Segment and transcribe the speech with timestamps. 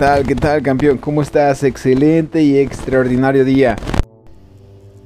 [0.00, 0.26] tal?
[0.26, 0.96] ¿Qué tal, campeón?
[0.96, 1.62] ¿Cómo estás?
[1.62, 3.76] Excelente y extraordinario día.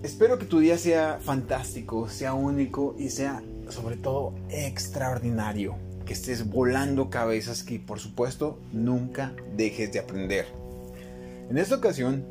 [0.04, 5.74] Espero que tu día sea fantástico, sea único y sea sobre todo extraordinario.
[6.06, 10.46] Que estés volando cabezas que por supuesto nunca dejes de aprender.
[11.51, 12.24] En esta ocasión,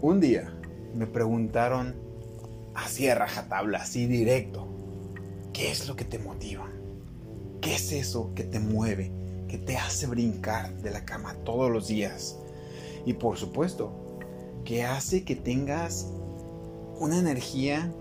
[0.00, 0.54] un día
[0.94, 1.96] me preguntaron
[2.76, 4.68] así a rajatabla, así directo,
[5.52, 6.68] ¿qué es lo que te motiva?
[7.60, 9.10] ¿Qué es eso que te mueve,
[9.48, 12.38] que te hace brincar de la cama todos los días?
[13.04, 13.92] Y por supuesto,
[14.64, 16.10] que hace que tengas
[16.98, 17.92] una energía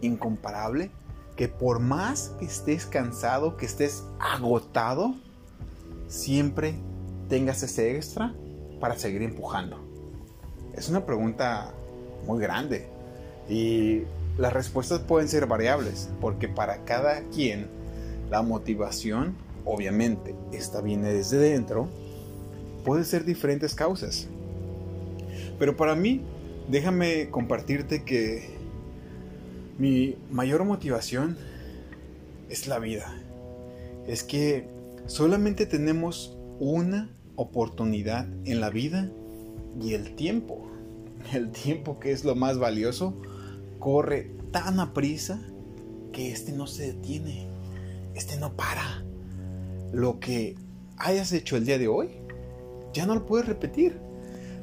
[0.00, 0.90] incomparable,
[1.36, 5.14] que por más que estés cansado, que estés agotado,
[6.06, 6.74] siempre
[7.28, 8.34] tengas ese extra
[8.80, 9.78] para seguir empujando.
[10.74, 11.72] Es una pregunta
[12.26, 12.88] muy grande
[13.48, 14.02] y
[14.38, 17.68] las respuestas pueden ser variables, porque para cada quien
[18.30, 21.88] la motivación, obviamente, esta viene desde dentro,
[22.84, 24.28] puede ser diferentes causas.
[25.58, 26.22] Pero para mí,
[26.68, 28.54] déjame compartirte que
[29.78, 31.36] mi mayor motivación
[32.48, 33.12] es la vida.
[34.06, 34.68] Es que
[35.06, 39.10] solamente tenemos una oportunidad en la vida
[39.80, 40.68] y el tiempo,
[41.32, 43.14] el tiempo que es lo más valioso,
[43.78, 45.40] corre tan a prisa
[46.12, 47.48] que este no se detiene,
[48.14, 49.04] este no para.
[49.94, 50.56] Lo que
[50.96, 52.10] hayas hecho el día de hoy,
[52.92, 54.00] ya no lo puedes repetir.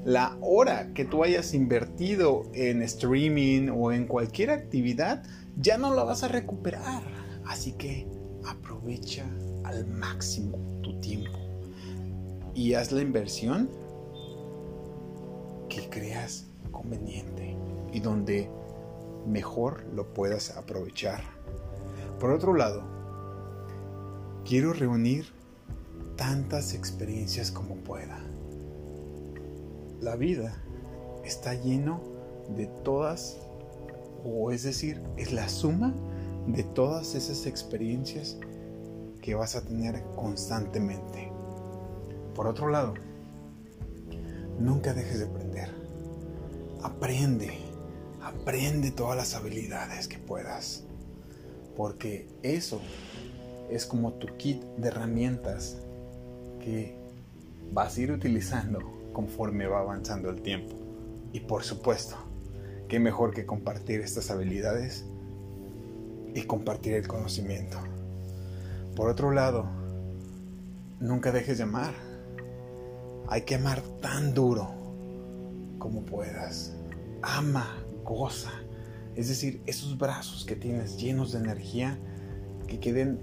[0.04, 5.24] La hora que tú hayas invertido en streaming o en cualquier actividad,
[5.56, 7.04] ya no la vas a recuperar.
[7.46, 8.08] Así que
[8.46, 9.26] aprovecha
[9.64, 11.40] al máximo tu tiempo
[12.54, 13.70] y haz la inversión
[15.70, 17.56] que creas conveniente
[17.94, 18.50] y donde
[19.26, 21.22] mejor lo puedas aprovechar.
[22.20, 23.01] Por otro lado,
[24.46, 25.26] quiero reunir
[26.16, 28.20] tantas experiencias como pueda.
[30.00, 30.56] La vida
[31.24, 32.02] está lleno
[32.56, 33.38] de todas,
[34.24, 35.94] o es decir, es la suma
[36.48, 38.38] de todas esas experiencias
[39.22, 41.32] que vas a tener constantemente.
[42.36, 42.96] Por otro lado,
[44.60, 45.70] nunca dejes de aprender.
[46.82, 47.52] Aprende,
[48.22, 50.84] aprende todas las habilidades que puedas.
[51.76, 52.82] Porque eso
[53.72, 55.78] es como tu kit de herramientas
[56.60, 56.96] que
[57.72, 58.80] vas a ir utilizando
[59.14, 60.76] conforme va avanzando el tiempo.
[61.34, 62.18] Y por supuesto,
[62.88, 65.06] qué mejor que compartir estas habilidades
[66.36, 67.78] y compartir el conocimiento.
[68.96, 69.66] Por otro lado,
[71.00, 72.12] nunca dejes de amar
[73.32, 74.70] hay que amar tan duro
[75.80, 76.74] como puedas.
[77.22, 78.52] Ama, goza.
[79.16, 81.98] Es decir, esos brazos que tienes llenos de energía,
[82.68, 83.22] que queden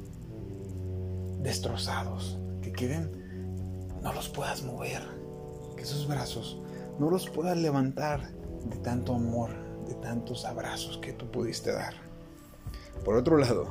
[1.40, 5.02] destrozados, que queden, no los puedas mover,
[5.76, 6.60] que esos brazos
[6.98, 8.32] no los puedas levantar
[8.64, 9.50] de tanto amor,
[9.86, 11.94] de tantos abrazos que tú pudiste dar.
[13.04, 13.66] Por otro lado,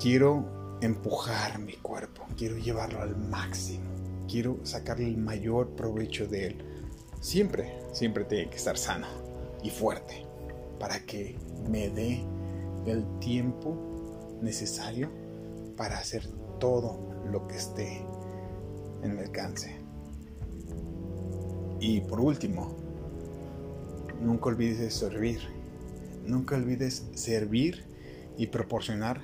[0.00, 4.00] quiero empujar mi cuerpo, quiero llevarlo al máximo
[4.30, 6.56] quiero sacarle el mayor provecho de él.
[7.20, 9.08] Siempre, siempre tiene que estar sano
[9.62, 10.24] y fuerte
[10.78, 11.36] para que
[11.68, 12.24] me dé
[12.86, 15.10] el tiempo necesario
[15.80, 18.04] para hacer todo lo que esté
[19.02, 19.80] en mi alcance.
[21.80, 22.76] Y por último,
[24.20, 25.40] nunca olvides servir.
[26.26, 27.86] Nunca olvides servir
[28.36, 29.22] y proporcionar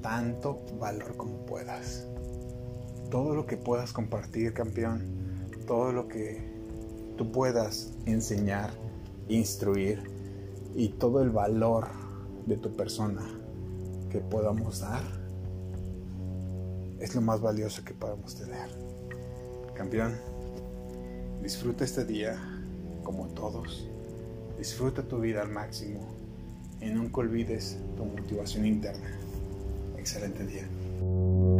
[0.00, 2.08] tanto valor como puedas
[3.10, 5.02] todo lo que puedas compartir, campeón,
[5.66, 6.42] todo lo que
[7.18, 8.70] tú puedas enseñar,
[9.28, 10.02] instruir
[10.74, 11.88] y todo el valor
[12.46, 13.28] de tu persona
[14.08, 15.21] que podamos dar
[17.02, 18.68] es lo más valioso que podemos tener.
[19.74, 20.14] Campeón,
[21.42, 22.40] disfruta este día
[23.02, 23.88] como todos.
[24.56, 26.00] Disfruta tu vida al máximo
[26.80, 29.10] y nunca olvides tu motivación interna.
[29.98, 31.51] Excelente día.